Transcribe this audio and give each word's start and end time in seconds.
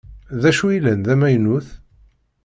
Dacu 0.41 0.65
i 0.69 0.73
yellan 0.75 0.99
d 1.05 1.07
amaynut? 1.13 1.67